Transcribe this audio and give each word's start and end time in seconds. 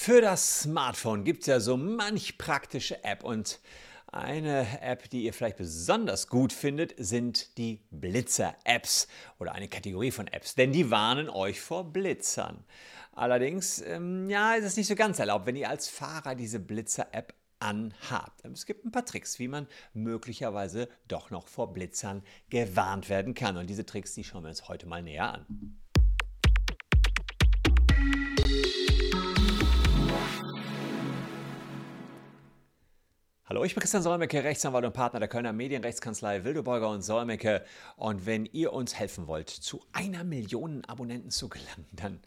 Für 0.00 0.20
das 0.20 0.60
Smartphone 0.60 1.24
gibt 1.24 1.40
es 1.40 1.48
ja 1.48 1.58
so 1.58 1.76
manch 1.76 2.38
praktische 2.38 3.02
App 3.02 3.24
und 3.24 3.58
eine 4.06 4.80
App, 4.80 5.10
die 5.10 5.24
ihr 5.24 5.34
vielleicht 5.34 5.56
besonders 5.56 6.28
gut 6.28 6.52
findet, 6.52 6.94
sind 6.96 7.58
die 7.58 7.80
Blitzer-Apps 7.90 9.08
oder 9.40 9.52
eine 9.52 9.66
Kategorie 9.66 10.12
von 10.12 10.28
Apps, 10.28 10.54
denn 10.54 10.70
die 10.70 10.92
warnen 10.92 11.28
euch 11.28 11.60
vor 11.60 11.92
Blitzern. 11.92 12.64
Allerdings, 13.10 13.82
ähm, 13.82 14.30
ja, 14.30 14.54
ist 14.54 14.66
es 14.66 14.76
nicht 14.76 14.86
so 14.86 14.94
ganz 14.94 15.18
erlaubt, 15.18 15.46
wenn 15.46 15.56
ihr 15.56 15.68
als 15.68 15.88
Fahrer 15.88 16.36
diese 16.36 16.60
Blitzer-App 16.60 17.34
anhabt. 17.58 18.44
Es 18.44 18.66
gibt 18.66 18.84
ein 18.84 18.92
paar 18.92 19.04
Tricks, 19.04 19.40
wie 19.40 19.48
man 19.48 19.66
möglicherweise 19.94 20.88
doch 21.08 21.30
noch 21.30 21.48
vor 21.48 21.72
Blitzern 21.72 22.22
gewarnt 22.50 23.08
werden 23.08 23.34
kann. 23.34 23.56
Und 23.56 23.68
diese 23.68 23.84
Tricks, 23.84 24.14
die 24.14 24.22
schauen 24.22 24.44
wir 24.44 24.50
uns 24.50 24.68
heute 24.68 24.86
mal 24.86 25.02
näher 25.02 25.34
an. 25.34 25.76
Hallo, 33.48 33.64
ich 33.64 33.74
bin 33.74 33.80
Christian 33.80 34.02
Solmecke, 34.02 34.44
Rechtsanwalt 34.44 34.84
und 34.84 34.92
Partner 34.92 35.20
der 35.20 35.28
Kölner 35.30 35.54
Medienrechtskanzlei 35.54 36.44
Wildeborger 36.44 36.90
und 36.90 37.00
Solmecke. 37.00 37.64
Und 37.96 38.26
wenn 38.26 38.44
ihr 38.44 38.74
uns 38.74 38.94
helfen 38.94 39.26
wollt, 39.26 39.48
zu 39.48 39.82
einer 39.90 40.22
Million 40.22 40.84
Abonnenten 40.84 41.30
zu 41.30 41.48
gelangen, 41.48 41.86
dann 41.92 42.20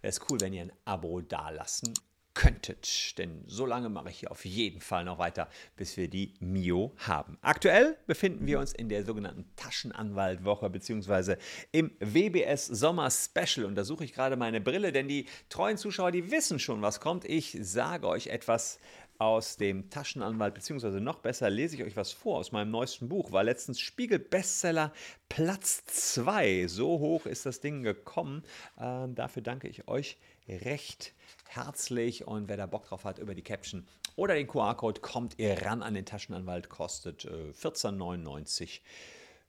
wäre 0.00 0.10
es 0.10 0.20
cool, 0.28 0.40
wenn 0.40 0.52
ihr 0.52 0.62
ein 0.62 0.72
Abo 0.84 1.20
dalassen 1.20 1.94
könntet. 2.34 3.16
Denn 3.16 3.44
so 3.46 3.64
lange 3.64 3.88
mache 3.88 4.10
ich 4.10 4.18
hier 4.18 4.32
auf 4.32 4.44
jeden 4.44 4.80
Fall 4.80 5.04
noch 5.04 5.18
weiter, 5.18 5.48
bis 5.76 5.96
wir 5.96 6.08
die 6.08 6.34
Mio 6.40 6.92
haben. 6.98 7.38
Aktuell 7.42 7.96
befinden 8.08 8.46
wir 8.48 8.58
uns 8.58 8.72
in 8.72 8.88
der 8.88 9.04
sogenannten 9.04 9.48
Taschenanwaltwoche 9.54 10.68
bzw. 10.68 11.36
im 11.70 11.92
WBS 12.00 12.66
Sommer 12.66 13.10
Special. 13.12 13.66
Und 13.66 13.76
da 13.76 13.84
suche 13.84 14.04
ich 14.04 14.12
gerade 14.12 14.36
meine 14.36 14.60
Brille, 14.60 14.90
denn 14.90 15.06
die 15.06 15.26
treuen 15.48 15.78
Zuschauer, 15.78 16.10
die 16.10 16.32
wissen 16.32 16.58
schon, 16.58 16.82
was 16.82 16.98
kommt. 16.98 17.24
Ich 17.24 17.56
sage 17.60 18.08
euch 18.08 18.26
etwas 18.26 18.80
aus 19.18 19.56
dem 19.56 19.90
Taschenanwalt, 19.90 20.54
beziehungsweise 20.54 21.00
noch 21.00 21.20
besser 21.20 21.50
lese 21.50 21.76
ich 21.76 21.82
euch 21.82 21.96
was 21.96 22.12
vor 22.12 22.38
aus 22.38 22.52
meinem 22.52 22.70
neuesten 22.70 23.08
Buch. 23.08 23.32
War 23.32 23.44
letztens 23.44 23.80
Spiegel-Bestseller 23.80 24.92
Platz 25.28 25.84
2. 25.86 26.66
So 26.68 26.98
hoch 26.98 27.26
ist 27.26 27.46
das 27.46 27.60
Ding 27.60 27.82
gekommen. 27.82 28.42
Ähm, 28.78 29.14
dafür 29.14 29.42
danke 29.42 29.68
ich 29.68 29.88
euch 29.88 30.18
recht 30.48 31.14
herzlich. 31.48 32.26
Und 32.26 32.48
wer 32.48 32.56
da 32.56 32.66
Bock 32.66 32.86
drauf 32.86 33.04
hat, 33.04 33.18
über 33.18 33.34
die 33.34 33.42
Caption 33.42 33.86
oder 34.16 34.34
den 34.34 34.46
QR-Code 34.46 35.00
kommt 35.00 35.38
ihr 35.38 35.62
ran 35.62 35.82
an 35.82 35.94
den 35.94 36.06
Taschenanwalt, 36.06 36.68
kostet 36.68 37.24
äh, 37.24 37.50
14,99 37.52 38.80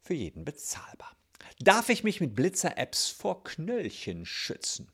für 0.01 0.13
jeden 0.13 0.45
bezahlbar. 0.45 1.15
Darf 1.59 1.89
ich 1.89 2.03
mich 2.03 2.21
mit 2.21 2.35
Blitzer-Apps 2.35 3.09
vor 3.09 3.43
Knöllchen 3.43 4.25
schützen? 4.25 4.89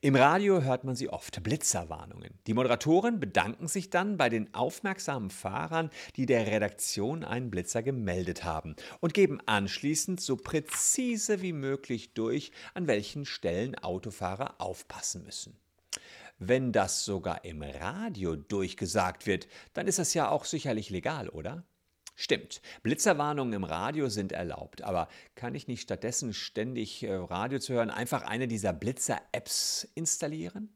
Im 0.00 0.16
Radio 0.16 0.62
hört 0.62 0.84
man 0.84 0.96
sie 0.96 1.08
oft, 1.08 1.42
Blitzerwarnungen. 1.42 2.34
Die 2.46 2.54
Moderatoren 2.54 3.20
bedanken 3.20 3.68
sich 3.68 3.90
dann 3.90 4.16
bei 4.16 4.28
den 4.28 4.54
aufmerksamen 4.54 5.30
Fahrern, 5.30 5.90
die 6.16 6.26
der 6.26 6.46
Redaktion 6.46 7.24
einen 7.24 7.50
Blitzer 7.50 7.82
gemeldet 7.82 8.44
haben 8.44 8.76
und 9.00 9.14
geben 9.14 9.40
anschließend 9.46 10.20
so 10.20 10.36
präzise 10.36 11.42
wie 11.42 11.52
möglich 11.52 12.14
durch, 12.14 12.52
an 12.74 12.86
welchen 12.86 13.24
Stellen 13.24 13.74
Autofahrer 13.76 14.54
aufpassen 14.58 15.24
müssen. 15.24 15.56
Wenn 16.38 16.72
das 16.72 17.04
sogar 17.04 17.44
im 17.44 17.62
Radio 17.62 18.34
durchgesagt 18.34 19.26
wird, 19.26 19.46
dann 19.74 19.86
ist 19.86 19.98
das 19.98 20.14
ja 20.14 20.30
auch 20.30 20.46
sicherlich 20.46 20.88
legal, 20.88 21.28
oder? 21.28 21.64
Stimmt, 22.14 22.60
Blitzerwarnungen 22.82 23.54
im 23.54 23.64
Radio 23.64 24.08
sind 24.08 24.32
erlaubt, 24.32 24.82
aber 24.82 25.08
kann 25.34 25.54
ich 25.54 25.68
nicht 25.68 25.82
stattdessen 25.82 26.32
ständig 26.32 27.02
äh, 27.02 27.14
Radio 27.14 27.58
zu 27.58 27.72
hören 27.72 27.90
einfach 27.90 28.22
eine 28.22 28.48
dieser 28.48 28.72
Blitzer-Apps 28.72 29.88
installieren? 29.94 30.72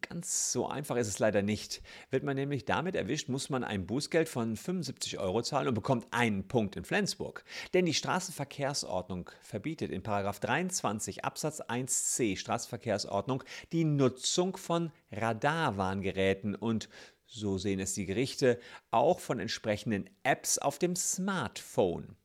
Ganz 0.00 0.52
so 0.52 0.66
einfach 0.66 0.96
ist 0.96 1.06
es 1.06 1.20
leider 1.20 1.42
nicht. 1.42 1.80
Wird 2.10 2.24
man 2.24 2.34
nämlich 2.34 2.64
damit 2.64 2.96
erwischt, 2.96 3.28
muss 3.28 3.50
man 3.50 3.62
ein 3.62 3.86
Bußgeld 3.86 4.28
von 4.28 4.56
75 4.56 5.18
Euro 5.18 5.42
zahlen 5.42 5.68
und 5.68 5.74
bekommt 5.74 6.06
einen 6.10 6.48
Punkt 6.48 6.74
in 6.74 6.84
Flensburg. 6.84 7.44
Denn 7.72 7.84
die 7.84 7.94
Straßenverkehrsordnung 7.94 9.30
verbietet 9.42 9.92
in 9.92 10.02
23 10.02 11.24
Absatz 11.24 11.60
1c 11.60 12.36
Straßenverkehrsordnung 12.36 13.44
die 13.72 13.84
Nutzung 13.84 14.56
von 14.56 14.90
Radarwarngeräten 15.12 16.56
und 16.56 16.88
so 17.26 17.58
sehen 17.58 17.80
es 17.80 17.94
die 17.94 18.06
Gerichte, 18.06 18.58
auch 18.90 19.20
von 19.20 19.40
entsprechenden 19.40 20.08
Apps 20.22 20.58
auf 20.58 20.78
dem 20.78 20.96
Smartphone. 20.96 22.16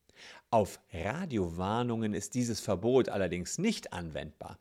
Auf 0.49 0.79
Radiowarnungen 0.93 2.13
ist 2.13 2.35
dieses 2.35 2.59
Verbot 2.59 3.09
allerdings 3.09 3.57
nicht 3.57 3.93
anwendbar. 3.93 4.59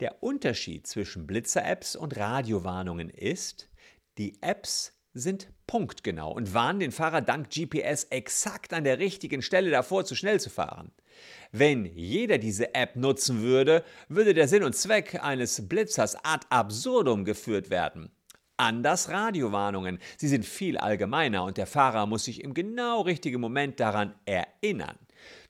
Der 0.00 0.22
Unterschied 0.22 0.86
zwischen 0.86 1.26
Blitzer-Apps 1.26 1.96
und 1.96 2.16
Radiowarnungen 2.16 3.10
ist, 3.10 3.68
die 4.16 4.40
Apps 4.40 4.94
sind 5.12 5.50
punktgenau 5.66 6.32
und 6.32 6.54
warnen 6.54 6.80
den 6.80 6.92
Fahrer 6.92 7.20
dank 7.20 7.50
GPS 7.50 8.04
exakt 8.04 8.72
an 8.72 8.84
der 8.84 8.98
richtigen 8.98 9.42
Stelle 9.42 9.70
davor, 9.70 10.04
zu 10.04 10.14
schnell 10.14 10.40
zu 10.40 10.50
fahren. 10.50 10.92
Wenn 11.50 11.84
jeder 11.84 12.38
diese 12.38 12.74
App 12.74 12.96
nutzen 12.96 13.42
würde, 13.42 13.84
würde 14.08 14.34
der 14.34 14.48
Sinn 14.48 14.62
und 14.62 14.76
Zweck 14.76 15.22
eines 15.22 15.68
Blitzers 15.68 16.16
ad 16.24 16.46
absurdum 16.50 17.24
geführt 17.24 17.70
werden. 17.70 18.10
Anders 18.58 19.08
Radiowarnungen. 19.08 20.00
Sie 20.16 20.26
sind 20.26 20.44
viel 20.44 20.78
allgemeiner 20.78 21.44
und 21.44 21.56
der 21.56 21.68
Fahrer 21.68 22.06
muss 22.06 22.24
sich 22.24 22.42
im 22.42 22.54
genau 22.54 23.02
richtigen 23.02 23.40
Moment 23.40 23.78
daran 23.78 24.16
erinnern. 24.26 24.98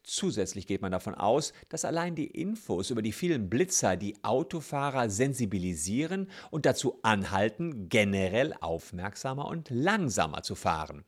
Zusätzlich 0.03 0.67
geht 0.67 0.83
man 0.83 0.93
davon 0.93 1.15
aus, 1.15 1.55
dass 1.71 1.87
allein 1.87 2.15
die 2.15 2.27
Infos 2.27 2.91
über 2.91 3.01
die 3.01 3.13
vielen 3.13 3.49
Blitzer 3.49 3.97
die 3.97 4.23
Autofahrer 4.23 5.09
sensibilisieren 5.09 6.31
und 6.51 6.67
dazu 6.67 6.99
anhalten, 7.03 7.89
generell 7.89 8.55
aufmerksamer 8.61 9.47
und 9.47 9.71
langsamer 9.71 10.43
zu 10.43 10.55
fahren. 10.55 11.05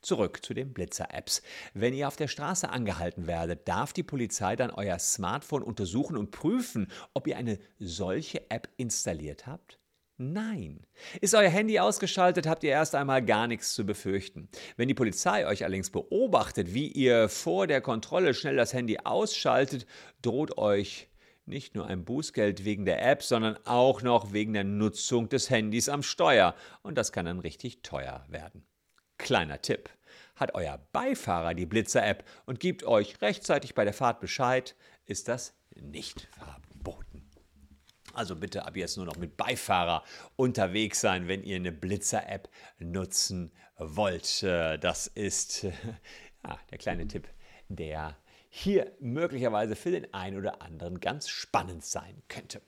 Zurück 0.00 0.42
zu 0.42 0.54
den 0.54 0.72
Blitzer-Apps. 0.72 1.42
Wenn 1.74 1.92
ihr 1.92 2.08
auf 2.08 2.16
der 2.16 2.28
Straße 2.28 2.70
angehalten 2.70 3.26
werdet, 3.26 3.68
darf 3.68 3.92
die 3.92 4.02
Polizei 4.02 4.56
dann 4.56 4.70
euer 4.70 4.98
Smartphone 4.98 5.62
untersuchen 5.62 6.16
und 6.16 6.30
prüfen, 6.30 6.90
ob 7.12 7.26
ihr 7.26 7.36
eine 7.36 7.58
solche 7.78 8.50
App 8.50 8.68
installiert 8.78 9.46
habt? 9.46 9.78
Nein. 10.16 10.86
Ist 11.20 11.34
euer 11.34 11.48
Handy 11.48 11.80
ausgeschaltet, 11.80 12.46
habt 12.46 12.62
ihr 12.62 12.70
erst 12.70 12.94
einmal 12.94 13.24
gar 13.24 13.48
nichts 13.48 13.74
zu 13.74 13.84
befürchten. 13.84 14.48
Wenn 14.76 14.86
die 14.86 14.94
Polizei 14.94 15.44
euch 15.46 15.64
allerdings 15.64 15.90
beobachtet, 15.90 16.72
wie 16.72 16.86
ihr 16.86 17.28
vor 17.28 17.66
der 17.66 17.80
Kontrolle 17.80 18.32
schnell 18.32 18.54
das 18.54 18.72
Handy 18.72 18.98
ausschaltet, 19.02 19.86
droht 20.22 20.56
euch 20.56 21.08
nicht 21.46 21.74
nur 21.74 21.88
ein 21.88 22.04
Bußgeld 22.04 22.64
wegen 22.64 22.84
der 22.84 23.04
App, 23.04 23.22
sondern 23.24 23.58
auch 23.64 24.02
noch 24.02 24.32
wegen 24.32 24.52
der 24.52 24.64
Nutzung 24.64 25.28
des 25.28 25.50
Handys 25.50 25.88
am 25.88 26.02
Steuer. 26.02 26.54
Und 26.82 26.96
das 26.96 27.12
kann 27.12 27.26
dann 27.26 27.40
richtig 27.40 27.82
teuer 27.82 28.24
werden. 28.28 28.64
Kleiner 29.18 29.60
Tipp. 29.60 29.90
Hat 30.36 30.54
euer 30.54 30.78
Beifahrer 30.92 31.54
die 31.54 31.66
Blitzer-App 31.66 32.24
und 32.46 32.60
gibt 32.60 32.84
euch 32.84 33.20
rechtzeitig 33.20 33.74
bei 33.74 33.84
der 33.84 33.92
Fahrt 33.92 34.20
Bescheid, 34.20 34.76
ist 35.06 35.28
das 35.28 35.54
nicht 35.74 36.28
verboten. 36.32 36.73
Also 38.14 38.36
bitte 38.36 38.64
ab 38.64 38.76
jetzt 38.76 38.96
nur 38.96 39.06
noch 39.06 39.16
mit 39.16 39.36
Beifahrer 39.36 40.04
unterwegs 40.36 41.00
sein, 41.00 41.28
wenn 41.28 41.42
ihr 41.42 41.56
eine 41.56 41.72
Blitzer-App 41.72 42.48
nutzen 42.78 43.52
wollt. 43.78 44.42
Äh, 44.42 44.78
das 44.78 45.06
ist 45.06 45.64
ja, 45.64 45.72
der 46.70 46.78
kleine 46.78 47.06
Tipp, 47.06 47.28
der 47.68 48.16
hier 48.48 48.92
möglicherweise 49.00 49.74
für 49.74 49.90
den 49.90 50.12
einen 50.14 50.38
oder 50.38 50.62
anderen 50.62 51.00
ganz 51.00 51.28
spannend 51.28 51.84
sein 51.84 52.22
könnte. 52.28 52.60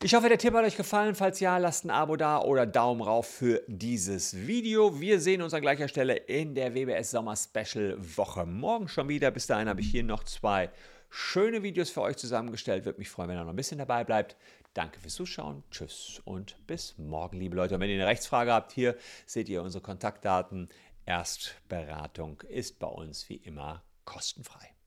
Ich 0.00 0.14
hoffe, 0.14 0.28
der 0.28 0.38
Tipp 0.38 0.54
hat 0.54 0.64
euch 0.64 0.76
gefallen. 0.76 1.16
Falls 1.16 1.40
ja, 1.40 1.58
lasst 1.58 1.84
ein 1.84 1.90
Abo 1.90 2.14
da 2.14 2.40
oder 2.40 2.66
Daumen 2.66 3.00
rauf 3.00 3.26
für 3.26 3.64
dieses 3.66 4.46
Video. 4.46 5.00
Wir 5.00 5.18
sehen 5.20 5.42
uns 5.42 5.54
an 5.54 5.60
gleicher 5.60 5.88
Stelle 5.88 6.14
in 6.14 6.54
der 6.54 6.72
WBS 6.72 7.10
Sommer 7.10 7.34
Special 7.34 7.96
Woche 7.98 8.46
morgen 8.46 8.86
schon 8.86 9.08
wieder. 9.08 9.32
Bis 9.32 9.48
dahin 9.48 9.68
habe 9.68 9.80
ich 9.80 9.90
hier 9.90 10.04
noch 10.04 10.22
zwei 10.22 10.70
schöne 11.10 11.62
Videos 11.62 11.90
für 11.90 12.02
euch 12.02 12.16
zusammengestellt. 12.16 12.84
Würde 12.84 12.98
mich 12.98 13.10
freuen, 13.10 13.28
wenn 13.28 13.36
ihr 13.36 13.44
noch 13.44 13.50
ein 13.50 13.56
bisschen 13.56 13.78
dabei 13.78 14.04
bleibt. 14.04 14.36
Danke 14.74 15.00
fürs 15.00 15.14
Zuschauen. 15.14 15.64
Tschüss 15.70 16.20
und 16.24 16.56
bis 16.66 16.96
morgen, 16.98 17.38
liebe 17.38 17.56
Leute. 17.56 17.74
Und 17.74 17.80
wenn 17.80 17.90
ihr 17.90 17.96
eine 17.96 18.06
Rechtsfrage 18.06 18.52
habt, 18.52 18.72
hier 18.72 18.96
seht 19.26 19.48
ihr 19.48 19.62
unsere 19.62 19.82
Kontaktdaten. 19.82 20.68
Erstberatung 21.04 22.42
ist 22.42 22.78
bei 22.78 22.86
uns 22.86 23.28
wie 23.28 23.36
immer 23.36 23.82
kostenfrei. 24.04 24.77